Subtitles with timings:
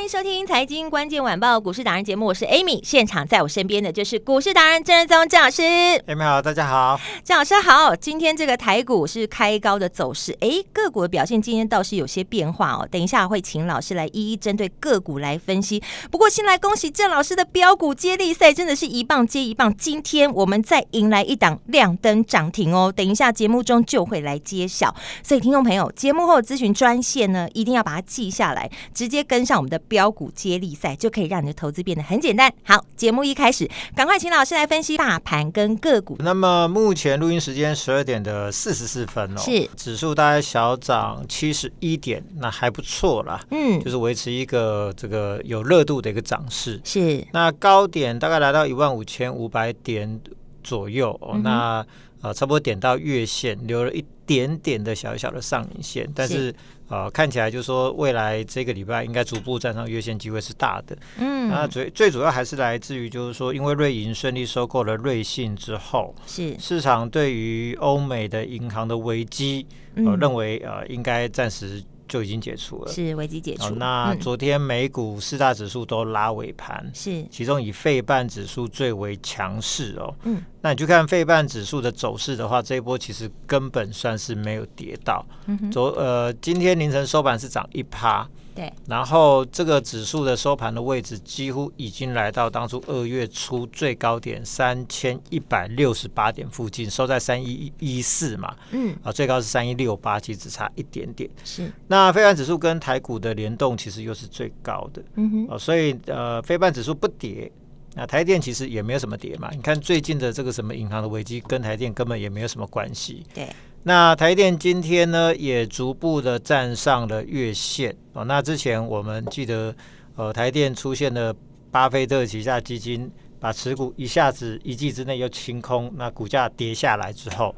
[0.00, 5.60] 欢迎收听财经关键晚报股市达人节目，我是 Amy，现场在我身边的就是股市达人郑仁宗郑老师。
[5.60, 7.94] Amy 好，大家好，郑老师好。
[7.94, 12.88] 今天这个台股是开高的走势，哎，个股的表现今天倒是有些变化哦。
[12.90, 15.82] 等一下会请老师来一一针对个股来分析。
[16.10, 19.76] 不过先来恭喜郑老师的标股接力赛，真的是一棒接一棒。
[19.76, 22.90] 今天我们再迎来一档亮灯涨停哦。
[22.90, 24.96] 等一下节目中就会来揭晓。
[25.22, 29.78] 所以听众朋友，节目后咨询专线呢，一定要把它记下来，直接跟上我们的。
[30.00, 32.50] 飙股接力赛就可以让你的投资变得很简单。
[32.62, 36.16] 好，节目一开始，赶快请老师来分析大盘跟个股。
[36.20, 43.44] 那么目前录音时间十二点的四十四分哦，是指数大概小涨七十一点，那还不错啦。
[43.50, 46.80] 嗯，就是维持一个这个有热度的一个涨势。
[46.82, 50.18] 是，那高点大概来到一万五千五百点
[50.64, 51.32] 左右哦。
[51.34, 51.86] 嗯、那
[52.22, 56.54] 呃，差不多点到月线，留了一点点的小小的上影线，但是，
[56.90, 60.98] 是呃，看起来就是说未来这个礼拜应该逐步站上月线机会是大的。
[61.18, 71.82] 嗯，那最最主要还是来自于就是说，因为瑞银顺利收购了瑞信之后，是市场对于欧美的银行的危机，呃，嗯、认为呃应该暂时。
[72.10, 73.66] 就已经解除了，是危机解除。
[73.66, 80.12] 哦，那昨天美股四大指数都拉尾盘，是其中以费半指数最为强势哦。
[80.24, 85.24] 嗯，那你去看费半指数的走势的话，这一波其实根本算是没有跌到。
[85.46, 88.28] 嗯哼，昨呃今天凌晨收盘是涨一趴。
[88.60, 101.30] 对，然后这个指数的收盘的位置几乎已经来到当初二月初最高点三千一百六十八点附近，收在三一一四嘛，嗯，啊，最高是三一六八，其实只差一点点。
[101.42, 107.50] 是，那非半指数跟台股的联动其实又是最高的，嗯哼，啊，所以呃，非半指数不跌，
[107.94, 109.50] 那台电其实也没有什么跌嘛。
[109.52, 113.24] 你看最近的这个什么银行的危机，跟台电根本也没有什么关系。
[113.34, 113.48] 对。
[113.82, 118.24] 那台电今天呢，也逐步的站上了月线哦。
[118.26, 119.74] 那之前我们记得，
[120.16, 121.34] 呃，台电出现了
[121.70, 127.56] 巴菲特旗下基金把持股一下子一季之内又清空，那股价跌下来之后，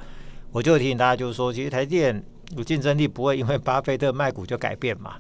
[0.53, 2.23] 我就提醒大家，就是说，其实台电
[2.57, 5.17] 有竞争力不会因为巴菲特卖股就改变嘛。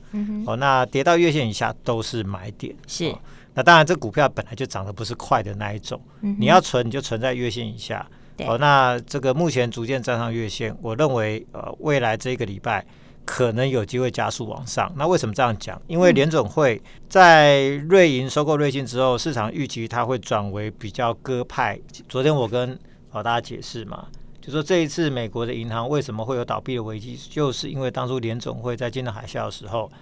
[0.46, 2.72] 哦，那跌到月线以下都是买点。
[2.86, 3.06] 是。
[3.06, 3.18] 哦，
[3.54, 6.00] 那当然，这股票本来就涨得不是快的那一种。
[6.22, 6.36] 嗯。
[6.38, 8.06] 你要存，你就存在月线以下。
[8.46, 12.84] 哦，那这个目前逐渐站上月线，我认为呃，未来这个礼拜
[13.24, 14.90] 可能有机会加速往上。
[14.96, 15.80] 那为什么这样讲？
[15.86, 21.78] 因为联总会在瑞银收购瑞信之后，市场预期它会转为比较鸽派。
[22.08, 22.76] 昨天我跟
[23.12, 24.06] 老大家解释嘛，
[24.40, 29.92] 就说这一次美国的银行为什么会有倒闭的危机，就是因为当初联总会在金融海啸的时候，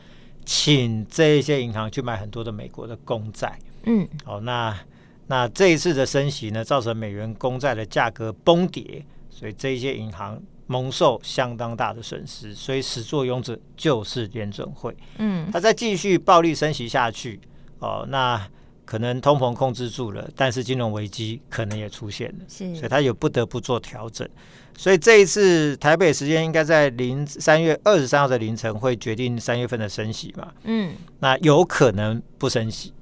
[0.45, 3.59] 请这一些银行去买很多的美国的公债。
[3.85, 4.79] 嗯，哦，那。
[5.27, 14.93] 那这一次的升息呢，造成美元公债的价格崩跌，所以这一些银行蒙受相当大的损失，所以始作俑者就是联准会。
[15.19, 17.39] 嗯，他再继续暴力升息下去，
[17.79, 18.45] 哦，那
[18.91, 24.29] 可能通膨控制住了，但是金融危机可能也出现了，是，所以它有不得不做调整。
[24.77, 30.53] 所以这一次台北时间应该在零三月二十三号的凌晨会决定三月份的升息嘛？
[30.65, 32.93] 嗯，那有可能不升息。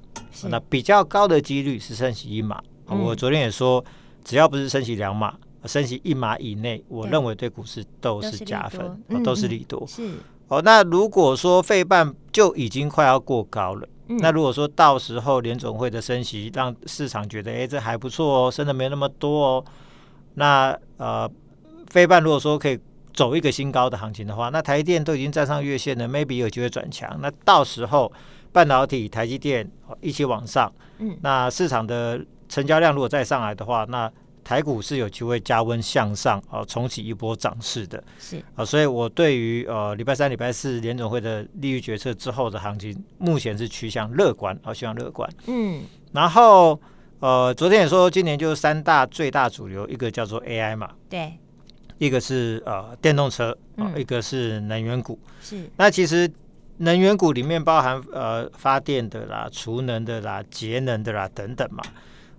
[0.43, 3.83] 那比较高的几率是升息一码，嗯、我昨天也说，
[4.23, 5.33] 只要不是升息两码，
[5.65, 9.83] 升息一码以内，我认为对股市都是加分，都是利多。
[9.87, 10.07] 是。
[10.49, 19.65] 哦，那如果说费半就已经快要过高了，嗯、那如果说到时候联总会的升息让市场觉得，哎，这还不错哦，升的没那么多哦，
[20.33, 21.29] 那呃，
[21.87, 22.77] 非半如果说可以
[23.13, 28.11] 走一个新高的行情的话，那台电都已经站上月线了，maybe 有机会转强，那到时候。
[28.51, 29.69] 半导体、台积电
[30.01, 34.11] 一起往上，嗯，那市场的成交量如果再上来的话，那
[34.49, 38.43] 台股是有机会加温向上，哦，重启一波涨势的，是。
[38.55, 46.81] 啊，所以我对于呃礼拜三、礼拜四联总会的利率决策之后的行情，目前是趋向乐观，啊，趋向乐观，嗯，然后
[47.19, 51.37] 呃，昨天也说今年就三大最大主流，一个叫做 AI 嘛，对，
[51.99, 56.27] 一个是呃电动车，啊，一个是能源股，是，那其实。
[56.81, 61.83] 能源股里面包含呃发电的啦、储能的啦、节能的啦等等嘛。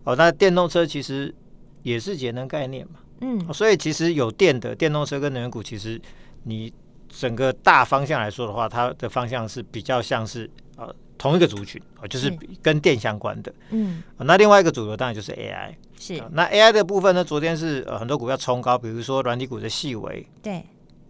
[0.04, 1.34] 哦，那电动车其实
[1.82, 3.00] 也是节能概念嘛。
[3.20, 6.00] 嗯，所以其实有电的电动车跟能源股，其实
[6.44, 6.72] 你
[7.08, 12.32] 整个大方向来说的话，它的方向是比较像是呃同一个族群哦，就是
[12.62, 13.52] 跟电相关的。
[13.70, 15.74] 嗯，那另外一个主流当然就是 AI。
[15.98, 20.26] 是，那 AI 的部分呢，昨天是呃很多股票冲高，比如说软体股的细微。
[20.42, 20.64] 对。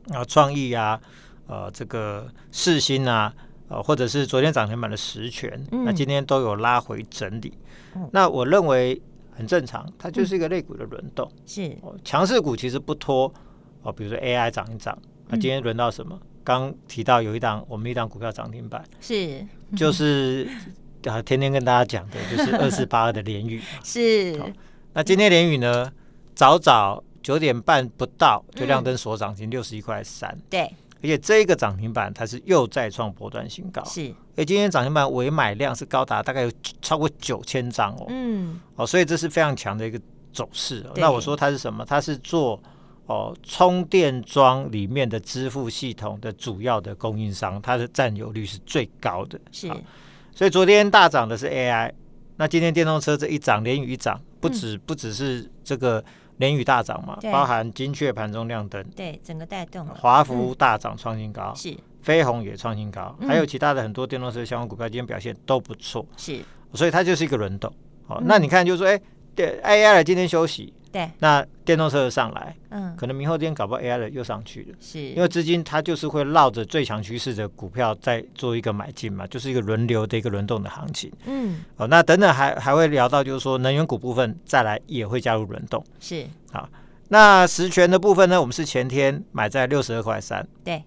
[0.08, 1.00] 啊，创意啊，
[1.46, 3.32] 呃，这个世新啊，
[3.68, 7.52] 呃，或者是昨天涨停板的实权，嗯、那今天都有拉回整理。
[7.94, 9.00] 嗯、那我认为
[9.40, 11.26] 很正常，它就是一个类股的轮动。
[11.46, 13.32] 是、嗯，强势股其实不拖
[13.82, 14.96] 哦，比如说 AI 涨一涨，
[15.28, 16.20] 那今天轮到什么？
[16.44, 20.46] 刚、嗯、提到有一档，我们一档股票涨停板，是，就是
[21.06, 23.60] 啊，天天跟大家讲的，就是 二四八二的联宇。
[23.82, 24.38] 是，
[24.92, 25.90] 那今天联宇呢，
[26.34, 27.02] 早早。
[27.22, 36.52] 九点半不到就亮灯锁涨停六十一块三，对，而且这一个涨停板它是又再创波段新高，是，而今天涨停板尾买量是高达大概有
[36.82, 39.98] 超过九千张哦，嗯，哦，所以这是非常强的一个
[40.32, 40.84] 走势。
[40.96, 41.84] 那我说它是什么？
[41.84, 42.60] 它是做
[43.06, 49.68] 哦充电桩里面的支付系统的主要的供应商，它的占有率是最高的，是，
[50.34, 51.92] 所以昨天大涨的是 AI，
[52.36, 56.04] 那今天电动车这一涨连雨一涨，不止不只是这个。
[56.40, 59.94] 联宇大涨嘛，包含精确盘中亮灯，对，整个带动了。
[59.94, 61.76] 华孚大涨创新高，是。
[62.00, 66.40] 飞鸿也创新高，嗯、还有其他的很多电动车相关股票今天表现都不错，是，
[66.72, 67.70] 所以它就是一个轮动。
[68.06, 69.00] 好，嗯、那你看就是说，哎、
[69.36, 70.72] ，AI 的今天休息。
[70.92, 86.68] 对，那电动车上来，嗯，可能明后天搞不好 AI 的又上去了，是，因为资金它就是会绕着最强趋势的股票再做一个买进嘛，就是一个轮流的一个轮动的行情，嗯，哦，那等等还还会聊到就是说能源股部分再来也会加入轮动，是，好，
[87.08, 90.82] 那实权的部分呢，我们是前天买在六十二块三，对。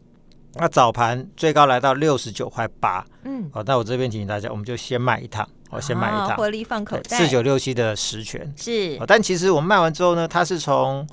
[0.56, 8.54] 那早盘最高来到六十九块八，嗯，哦，那我这边提醒大家，我们就先卖一趟，我先卖一趟，获利放口袋，四九六七的实权。
[8.56, 11.08] 是，但其实我们卖完之后呢，它是从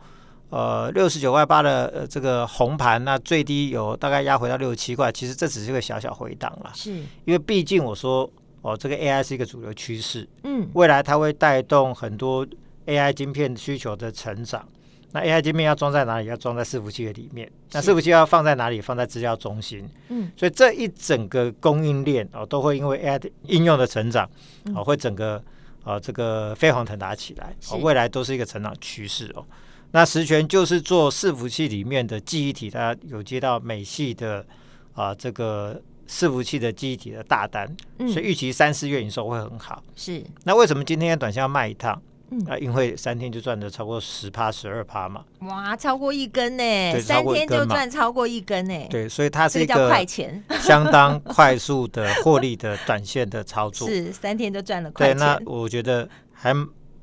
[0.51, 6.93] 呃六十九块八的呃这个红盘，那最低有大概压回到六十七块，其实这只是一个小小回档了，是。
[7.25, 12.47] 因为毕竟我说哦，这个 AI 是一个主流趋势，嗯，未来它会带动很多
[12.85, 14.69] AI 晶片需求的成长。
[15.13, 16.27] 那 AI 界面要装在哪里？
[16.27, 17.51] 要装在伺服器的里面。
[17.73, 18.81] 那伺服器要放在哪里？
[18.81, 19.89] 放在资料中心。
[20.09, 24.29] 嗯，所以这一整个供应链哦，都会因为 AI 的应用的成长，
[24.75, 25.43] 哦，会整个
[25.83, 27.55] 呃这个飞黄腾达起来。
[27.71, 29.45] 哦，未来都是一个成长趋势哦。
[29.93, 34.47] 那实权就是做伺服器里面的记忆体，大家有接到美系的
[34.93, 37.67] 啊这个伺服器的记忆体的大单，
[37.99, 39.83] 所以预期三四月营收会很好。
[39.97, 40.23] 是。
[40.45, 42.01] 那为什么今天短线要卖一趟？
[42.47, 45.25] 啊，因为三天就赚了超过十趴、十二趴嘛。
[45.41, 47.01] 哇，超过一根呢！
[47.01, 48.87] 三天就赚超过一根呢。
[48.89, 53.89] 对，所以它是一个快钱， 相当快速的获利的短线的操作。
[53.89, 55.17] 是三天就赚了快钱。
[55.17, 56.55] 对，那我觉得还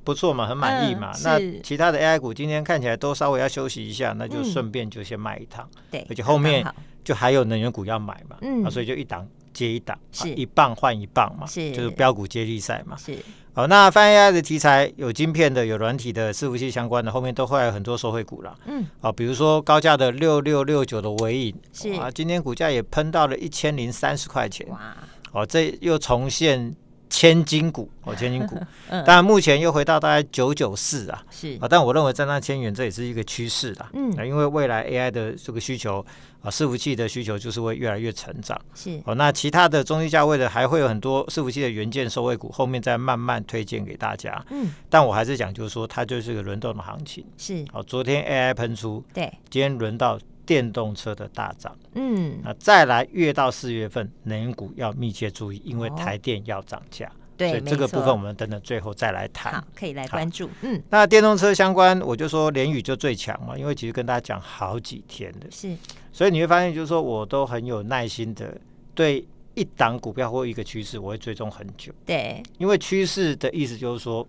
[0.03, 1.11] 不错嘛，很满意嘛。
[1.23, 5.69] 那其他的 AI 股今天看起来都稍微要休息一下，那就顺便就先卖一趟。
[5.91, 6.65] 对，而且后面
[7.03, 8.37] 就还有能源股要买嘛。
[8.41, 9.27] 嗯，所以就一档
[9.57, 11.47] 接一档，是一棒换一棒嘛。
[11.47, 12.95] 是，就是标股接力赛嘛。
[12.95, 13.17] 是。
[13.53, 18.55] 好，那泛 AI 的题材有晶片的，有软体的，伺服器相关的，后面都会有很多收惠股了。
[18.67, 24.67] 嗯，好，比如说高价的六六六九的尾影，是啊，今天股价也喷到了一千零三十块钱。
[24.69, 24.95] 哇，
[25.31, 26.75] 哦，这又重现。
[27.09, 28.57] 千金股哦， 千金股，
[28.89, 31.57] 当然目前又回到大概九九四啊，是。
[31.61, 36.05] 啊，但我认为在那千元这也是一个趋势啦，嗯，因为未来 AI 的这个需求
[36.41, 39.01] 啊，伺服器的需求就是会越来越成长，是。
[39.05, 47.65] 哦，那其他的中低价位的还会有很多伺服器的元件受惠股，后面再慢慢推荐给大家，嗯，但我还是讲就是说它就是个轮动的行情，是。
[47.73, 50.19] 哦，昨天 AI 喷出，对，今天轮到。
[50.47, 65.75] 电动车的大涨，嗯，那再来越到四月份，能源股要密切注意，因为台电要涨价，对，所以这个部分我们等等最后再来谈，好，可以来关注，嗯，那电动车相关，我就说联宇就最强嘛，因为其实跟大家讲好几天的，是，
[66.13, 68.57] 所以你会发现，就是说我都很有耐心的，
[68.95, 74.25] 对一档股票或一个趋势，我会追踪很久，对，因为趋势的意思就是说，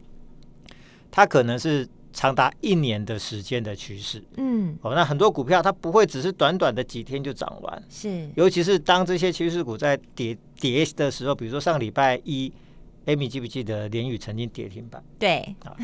[1.13, 1.89] 它可能是。
[2.13, 12.53] 长达一年的时间的趋势，嗯，哦，那很多股票它不会只是短短的几天就涨完，是，尤其是当这些趋势股在跌跌的时候，比如说上礼拜一
[13.07, 15.03] ，Amy 记不记得联宇曾经跌停板？
[15.19, 15.77] 对，啊，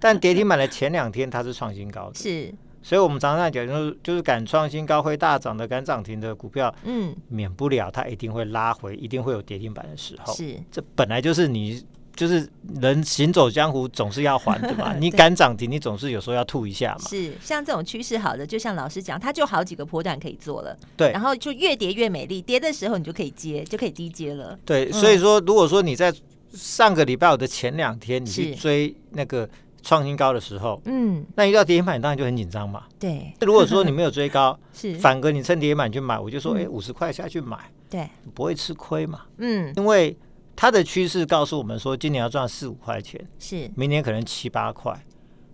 [0.00, 2.52] 但跌停板的前两天它是创新高的，是，
[2.82, 11.84] 所以我们常常讲就是就是敢创新高会大涨的敢涨停的股票，嗯，免不了它一定会拉回，一定会有跌停板的时候，是，这本来就是你。
[12.16, 12.48] 就是
[12.80, 14.94] 人行走江湖总是要还的嘛。
[14.98, 17.08] 你敢涨停，你总是有时候要吐一下嘛。
[17.08, 20.74] 是，像这种趋势好的，就像老师讲，它就好几个波段可以做了。
[20.96, 24.58] 对，然后就越跌越美丽，跌的时候你就可以接，就可以低接了。
[24.64, 26.12] 对，所以说如果说你在
[26.52, 29.46] 上个礼拜五的前两天你去追那个
[29.82, 32.84] 创新高的时候，嗯，那遇到跌停板当然就很紧张嘛。
[32.98, 39.20] 对，如果说你没有追高， 是反而你趁跌停板去买，我就说，哎，五十块下去买，对，不会吃亏嘛。
[39.36, 40.16] 嗯，因为。
[40.56, 44.98] 它的趋势告诉我们说，今年要赚四五块钱，是明年可能七八块。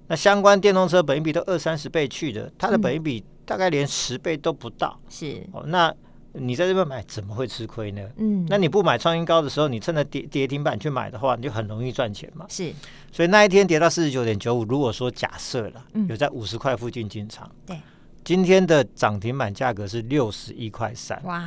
[0.06, 4.99] 那相关电动车本益比都二三十倍去的，它的本益比大概连十倍都不到。
[5.09, 5.92] 是哦，那
[6.35, 8.09] 你在这边买怎么会吃亏呢？
[8.16, 12.47] 嗯，那你不买创新高的时候，你趁着跌跌停板去买的话，你就很容易赚钱嘛。
[12.49, 12.73] 是，
[13.11, 17.76] 所以那一天跌到四十九点九五，如果说假设了，有在五十块附近进场，对。
[18.24, 21.44] 今天的涨停板价格是六十一块三，哇！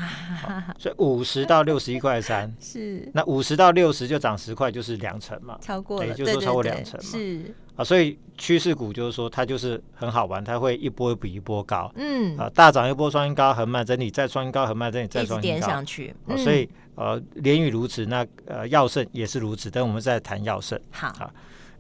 [0.77, 2.53] 所以五十到六十一块三。
[2.59, 7.53] 是，那五十到六十就涨十块，就是两成嘛，超过了，也就是说超过两成嘛，是。
[7.77, 12.37] 啊，所以趋势股就是说它就是很好玩，它会一波比一波高，嗯。
[12.37, 15.67] 啊，大涨一波创新高，横慢整理，再创新高，横慢整理，再创新高。
[15.67, 21.31] 上去，所以呃，联宇如此，那呃，耀盛也是如此，等我们再谈耀盛，好。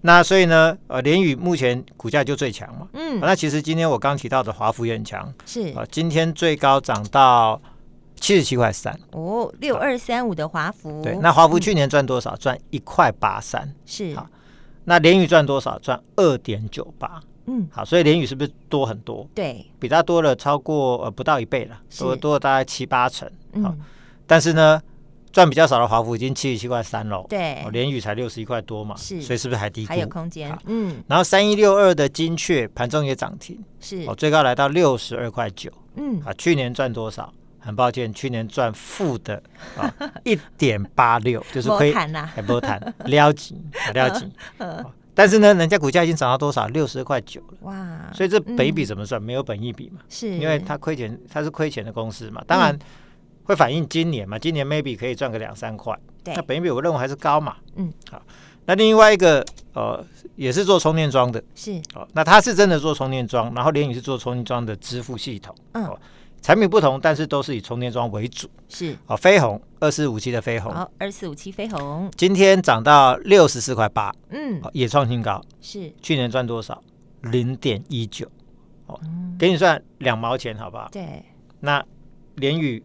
[0.05, 2.87] 那所以呢，呃，联宇目前股价就最强嘛。
[2.93, 3.25] 嗯、啊。
[3.25, 5.33] 那其实今天我刚提到的华孚也很强。
[5.47, 5.73] 是。
[5.73, 7.59] 啊，今天最高涨到
[8.15, 8.95] 七十七块三。
[9.13, 11.01] 哦，六二三五的华孚。
[11.01, 11.17] 对。
[11.17, 12.35] 那华孚去年赚多少？
[12.35, 13.73] 赚一块八三。
[13.83, 14.13] 是。
[14.15, 14.27] 好。
[14.83, 15.79] 那联宇赚多少？
[15.79, 17.19] 赚二点九八。
[17.47, 17.67] 嗯。
[17.71, 19.27] 好，所以联宇是不是多很多？
[19.33, 19.65] 对。
[19.79, 23.27] 比它多了超过呃不到一倍了，多多了大概七八成。
[23.63, 23.69] 好。
[23.69, 23.79] 嗯、
[24.27, 24.79] 但是呢？
[25.35, 29.89] 赚比较少的华府已经七十七块三了，对，联宇才六十一块多嘛，是，所以是不是还低估？
[29.89, 31.03] 还有空间，嗯。
[31.09, 37.33] 然后三一六二的精确盘中也涨停，是，哦，最高来到六十二块九，嗯，啊，去年赚多少？
[37.59, 39.43] 很抱歉，去年赚负的
[39.77, 43.61] 啊， 一点八六，就是亏，还不谈，撩紧，
[43.93, 44.31] 撩紧，
[45.13, 46.65] 但是呢，人家股价已经涨到多少？
[46.67, 49.21] 六十二块九了，哇，所以这本一比怎么算？
[49.21, 50.29] 没有本一比嘛，是。
[50.37, 52.79] 因为它亏钱，它是亏钱的公司嘛，当然。
[53.45, 54.37] 会反映今年嘛？
[54.37, 55.97] 今年 maybe 可以赚个两三块。
[56.23, 57.55] 对，那本益比我认为还是高嘛。
[57.75, 58.21] 嗯，好。
[58.65, 60.03] 那另外一个呃，
[60.35, 61.41] 也是做充电桩的。
[61.53, 61.79] 是。
[61.93, 65.55] 哦，那他是真的做充电桩，然后联宇是做充电桩的支付系统。
[65.73, 65.85] 嗯。
[65.85, 65.99] 哦，
[66.41, 68.49] 产品不同，但是都是以充电桩为主。
[68.67, 68.97] 是。
[69.05, 70.73] 哦，飞鸿二四五七的飞鸿。
[70.73, 72.09] 好，二四五七飞鸿。
[72.17, 74.11] 今天涨到六十四块八。
[74.31, 74.59] 嗯。
[74.73, 75.39] 也创新高。
[75.61, 75.93] 是。
[76.01, 76.81] 去年赚多少？
[77.21, 78.27] 零点一九。
[78.87, 78.99] 哦，
[79.37, 80.89] 给你算两毛钱，好不好？
[80.91, 81.23] 对。
[81.59, 81.85] 那
[82.37, 82.83] 联宇。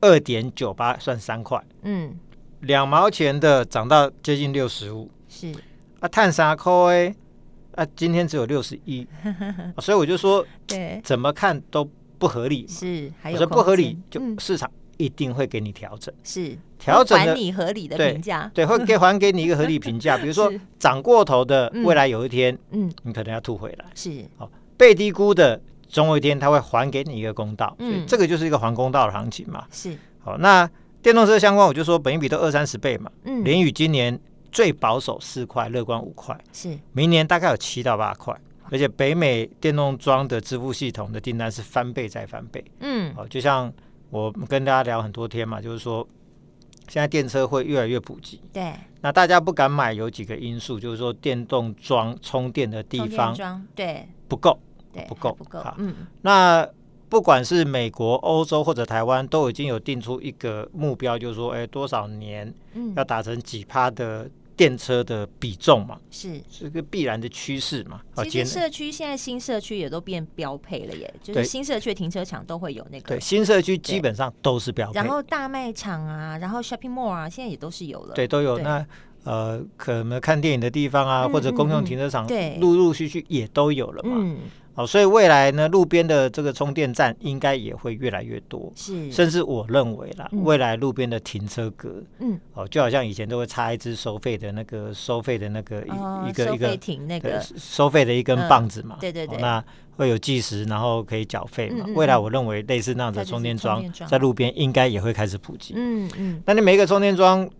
[0.00, 2.16] 二点九八算三块，嗯，
[2.60, 5.52] 两毛钱的涨到接近六十五，是。
[6.00, 7.12] 啊，碳三块，
[7.74, 9.06] 啊，今天只有六十一，
[9.82, 11.88] 所以我就说，对，怎么看都
[12.18, 25.60] 不合理，是，我说不合理，就市场一定会给你调整，是调整还你合理的评价，对，会给还给你一个合理评价， 比如说涨过头的，未来有一天，嗯，你可能要吐回来，是，哦，被低估的。
[25.88, 29.66] 总有一天他会还给你一个公道，所以这个就是一个还公道的行情嘛。
[29.70, 30.68] 是，好，那
[31.02, 33.10] 电动车相关，我就说本一比都二三十倍嘛。
[33.24, 34.18] 嗯，联宇今年
[34.52, 38.38] 最保守四块，乐观五块，是，明年大概有七到八块，
[38.70, 42.62] 而且北美电动桩的支付系统的订单是翻倍再翻倍。
[42.80, 43.72] 嗯，好，就像
[44.10, 46.06] 我跟大家聊很多天嘛，就是说
[46.88, 48.42] 现在电车会越来越普及。
[48.52, 53.34] 对，那大家不敢买有几个因素，就是说电动桩充电的地方
[53.74, 54.58] 对不够。
[55.08, 55.62] 不够，不够。
[55.76, 56.68] 嗯，那
[57.08, 62.52] 不管是美国、欧洲或者台湾，都已经有定出一个目标，就是说，哎，多少年
[62.96, 65.98] 要达成几趴的电车的比重嘛？
[66.10, 68.00] 是，是个必然的趋势嘛。
[68.24, 73.14] 其实社区现在新社区也都变标配了耶，就是新社区的停车场都会有那个。
[73.14, 74.94] 对，新社区基本上都是标配。
[74.94, 78.14] 然后大卖场啊，然后 shopping mall 啊，现在也都是有了。
[78.14, 78.58] 对，都有。
[78.58, 78.84] 那
[79.24, 82.26] 呃，可能看电影的地方啊，或者公用停车场，
[82.60, 84.36] 陆陆续续也都有了嘛。
[84.78, 84.80] 嗯。
[84.80, 95.82] 好，所以未来呢，路边的这个充电站应该也会越来越多，是，甚至我认为啦，未来路边的停车格，嗯，哦，就好像以前都会插一支收费的那个收费的那个
[96.28, 99.62] 一个一个停那个收费的一根棒子嘛，对对对，那
[99.96, 101.84] 会有计时，然后可以缴费嘛。
[101.96, 107.50] 未来我认为类似那样的充电桩在路边应该也会开始普及，嗯嗯，那你每一个充电桩。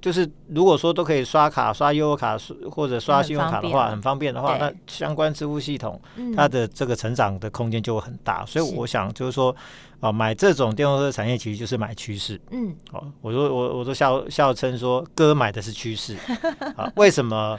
[0.00, 2.36] 就是如果说都可以刷卡、刷悠游卡
[2.70, 6.00] 或者刷信用卡的话，很方便的话，那相关支付系统
[6.36, 8.44] 它的这个成长的空间就会很大。
[8.46, 9.54] 所以我想就是说。
[10.00, 12.40] 啊，买这种电动车产业其实就是买趋势。
[12.52, 16.16] 嗯，好，我说我我说笑笑称说，哥买的是趋势。
[16.78, 17.58] 啊，为什么？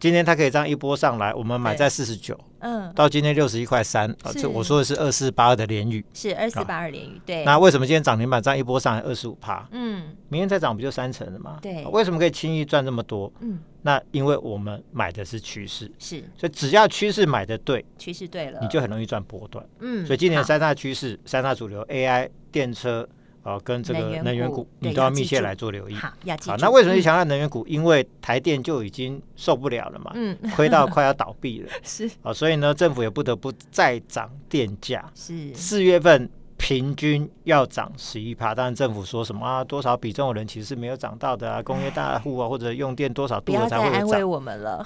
[0.00, 4.10] 今天它可以这样一波上来，我们买在四十九，嗯，到今天六十一块三。
[4.22, 7.20] 啊，这我说的是二四八二的联宇，是二四八二联宇。
[7.24, 7.44] 对。
[7.44, 9.66] 那为什么今天涨停板这样一波上来二十五趴？
[9.72, 11.58] 嗯，明天再涨不就三成了吗？
[11.62, 11.84] 对。
[11.86, 13.32] 为什么可以轻易赚这么多？
[13.40, 19.64] 嗯，那因为我们买的是趋势，是，所以只要趋势买的对，趋势对了，你就很容易赚波段。
[19.80, 23.08] 嗯，所以今年三大趋势、三大主流 AI、电车。
[23.46, 25.94] 哦，跟这个能源股，你都要密切来做留意。
[25.94, 26.12] 好，
[26.58, 27.64] 那为什么强调能源股？
[27.68, 31.70] 因为台电就已经受不了了嘛，嗯，亏到快要倒闭了。
[31.84, 35.08] 是，啊，所以呢，政府也不得不再涨电价。
[35.14, 44.00] 是，四月份平均要涨十一趴，当然政府说什么啊，多少比重的人其实是没有涨到的啊，工业大户啊，或者用电多少度的才会涨。
[44.00, 44.84] 安慰我们了。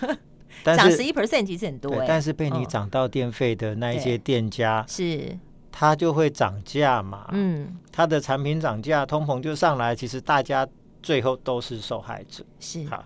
[0.62, 5.38] 但涨十一 percent 其实很多，但是被你涨到电费的那一些店家是。
[5.76, 10.64] 它就会涨价嘛，嗯，它的产品涨价，通膨就上来，其实大家
[11.02, 12.86] 最后都是受害者，是。
[12.86, 13.04] 好，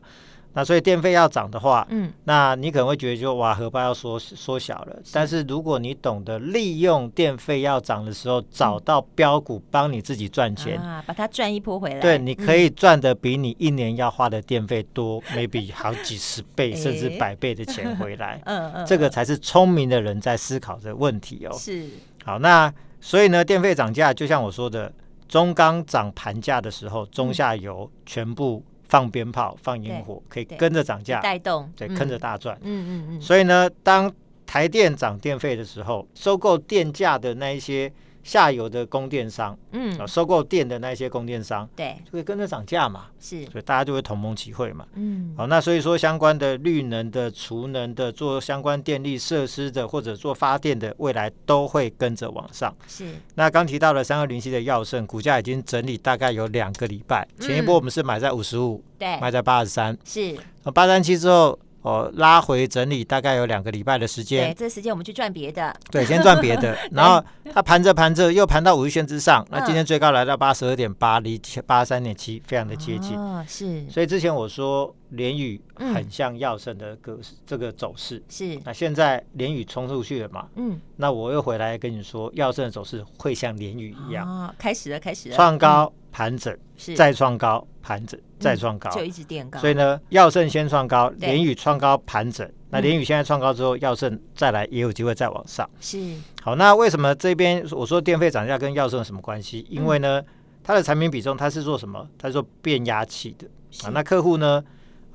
[0.52, 21.88] 那所以电费要涨的话，嗯，那你可能会觉得就哇，荷包要缩缩小了，但是如果你懂得利用电费要涨的时候，找到标股帮你自己赚钱啊，把它赚一波回来，对，你可以赚的比你一年要花的电费多，maybe 好几十倍甚至百倍的钱回来， 嗯嗯，这个才是聪明的人在思考的问题哦，是。
[22.28, 22.70] 好，那
[23.00, 24.92] 所以呢，电费涨价，就像我说的，
[25.26, 32.54] 中钢涨盘价的时候，中下游全部放鞭炮、放烟火，可以跟着涨价，带动，对，跟着大赚。
[32.60, 33.20] 嗯嗯嗯。
[33.22, 34.12] 所以呢，当
[34.44, 37.90] 台电涨电费的时候，收购电价的那一些。
[38.28, 52.76] 下游的供电商，嗯，啊收购电的那些供电商，对，就会跟着涨价嘛，是，所以大家就会同盟齐会嘛，嗯，好，那所以说相关的绿能的、储能的、做相关电力设施的或者做发电的，未来都会跟着往上。
[52.86, 60.36] 是，那刚提到了三二零七的耀盛，股价已经整理大概有两个礼拜，前一波我们是买在五十五，对，卖在八十三，是，
[60.74, 61.58] 八三七之后。
[61.82, 64.50] 哦，拉回整理大概有两个礼拜的时间。
[64.50, 65.74] 对，这时间我们去赚别的。
[65.90, 73.16] 对，先赚别的， 然后它盘着盘着又盘到五日线之上，那今天最高来到八十二点八，离八十三点七非常的接近。
[73.16, 73.88] 哦，是。
[73.88, 78.22] 所以之前我说连宇很像耀盛的个这个走势。
[78.28, 78.58] 是。
[78.64, 80.46] 那现在连宇冲出去了嘛？
[80.56, 80.80] 嗯。
[80.96, 84.28] 那我又回来跟你说，药圣的走势会像连宇一样。
[84.28, 85.36] 哦，开始了，开始了。
[85.36, 86.58] 创高盘整，
[86.96, 88.18] 再创高盘整。
[88.40, 92.48] 再创高，就一直垫高，所以呢，耀盛先创高，联宇创高盘整。
[92.70, 95.68] 那联宇现在创高之后，耀盛再来也有机会再往上。
[95.80, 95.98] 是。
[96.42, 99.66] 好，那为什么这边我说电费涨价跟耀盛有什么关系？
[99.68, 100.22] 因为呢，
[100.62, 102.08] 它的产品比重它是做什么？
[102.16, 103.48] 它是做变压器的
[103.84, 103.90] 啊。
[103.92, 104.62] 那客户呢，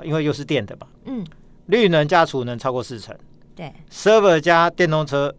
[0.03, 1.25] 因为又是电的嘛，嗯，
[1.67, 3.15] 绿能加储能超过四成，
[3.55, 5.33] 对，server 加电动车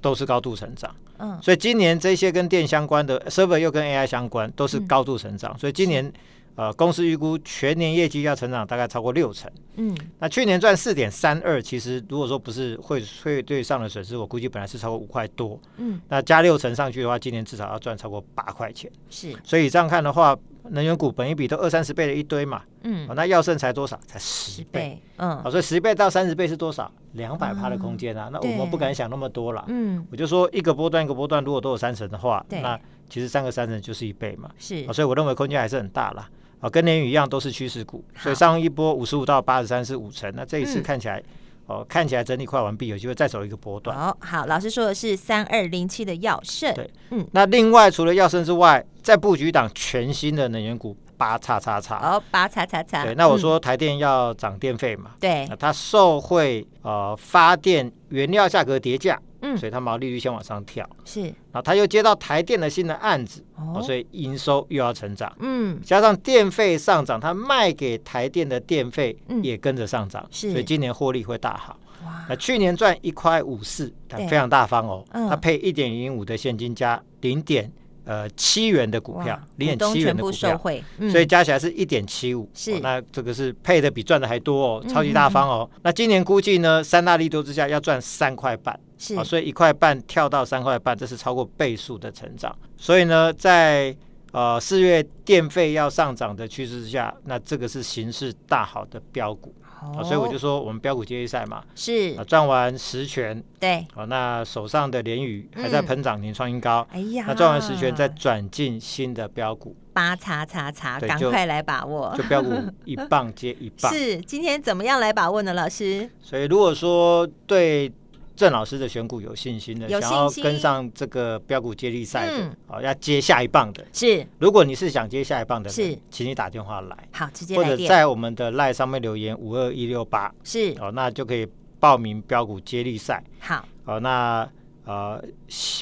[0.00, 6.12] 都是高度成长，嗯，所以今年这些跟电相关的 server 又跟 AI 相关，都是高度成长，所以今年。
[6.54, 9.50] 呃，公司预估全年业绩要成长大概超过六成。
[9.76, 15.58] 嗯，那去年赚四点三二，其实如果说不是汇汇兑上的损失，我估计本来是超过五块多。
[15.78, 18.92] 嗯，那加六成上去的话，今年至少要赚超过八块钱。
[19.08, 20.38] 是，所以这样看的话，
[20.72, 22.62] 能源股本一比都二三十倍的一堆嘛。
[22.82, 23.98] 嗯，那药盛才多少？
[24.06, 25.00] 才十倍。
[25.16, 26.90] 嗯，好，所以十倍到三十倍是多少？
[27.12, 28.28] 两百趴的空间啊。
[28.32, 29.64] 那我们不敢想那么多了。
[29.68, 34.50] 嗯，我就说一个波段一个波段，如果都有三成的话，那其实三个三成就是一倍嘛。
[34.58, 36.28] 是，所以我认为空间还是很大啦。
[36.60, 41.20] 啊，跟联宇一样都是趋势股，所以上一波五十五到八十三是五成，那这一次看起来，
[41.66, 43.96] 哦、嗯，看起来整理快完毕，有机会再走一个波段。
[43.96, 59.16] 好，好，老师说的是三二零七的耀盛，对，嗯，那另外除了耀盛之外，在布局一档全新的能源股八叉叉叉，哦，八叉叉叉，对，那我说台电要涨电费嘛，对、嗯，它受惠呃发电原料价格跌价。
[59.44, 71.76] 嗯，所以它毛利率先往上跳，是，然后它又接到台电的新的案子，哦，所以营收又要成长，嗯，加上电费上涨，它卖给台电的电费也跟着上涨，是，所以今年获利会大好。
[72.04, 77.68] 哇，那去年赚一块五四，非常大方哦，它配一点零五的现金加零点。
[78.04, 80.60] 呃，七元的股票，零点七元的股票，
[80.98, 82.50] 嗯、所以加起来是一点七五。
[82.52, 85.70] 是、哦，那这个是配的比赚的还多哦，超级大方哦。
[85.72, 92.52] 嗯、那今年估计呢，三大利多之下要赚三块半，是、哦，所以一块半跳到三块半，这是超过倍数的成长。
[92.76, 93.96] 所以呢，在
[94.32, 99.54] 呃四月电费要上涨的趋势之下，那这个是形势大好的标股。
[99.96, 102.16] 啊，所以我就说我们标股接力赛嘛，是。
[102.16, 112.50] 啊，赚完十权，对，好，那手上的联宇还在喷涨停创新高，哎呀，那赚完十权再转进新的标股，八叉叉叉，赶快来把握，就标股
[112.84, 116.08] 一棒接一棒，是，今天怎么样来把握呢，老师？
[116.20, 117.92] 所以如果说对。
[118.34, 123.84] 郑老师的选股有信心的，想要跟上这个标股接力赛的，好，要接下一棒的。
[123.92, 131.46] 是，如果你是想接下一棒的，是，请你打电话来，好，直接或者在我们的 LINE 上面留言五二一六八，是，哦，那就可以
[131.78, 133.22] 报名标股接力赛。
[133.38, 134.48] 好，好，那
[134.84, 135.22] 呃，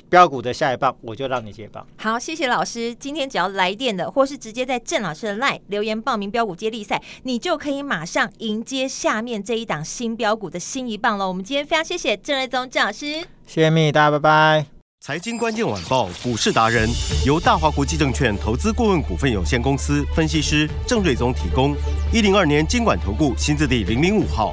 [0.08, 1.86] 标股的下一棒，我就让你接棒。
[1.96, 2.94] 好，谢谢老师。
[2.94, 11.26] 今天只要来电的，或是直接在郑老师的 LINE 留言报名标股接力赛，你就可以马上迎接下面这一档新标股的新一棒了。
[11.26, 14.66] 我们今天非常谢谢郑瑞宗郑老师，谢谢蜜，大家拜拜。
[15.02, 16.86] 财经关键晚报股市达人
[17.24, 21.74] 由大华国际证券投资顾问股份有限公司分析师郑瑞宗提供。
[22.12, 24.52] 一零二年金管投顾新字第零零五号。